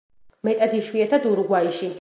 [0.49, 1.89] მეტად იშვიათად ურუგვაიში.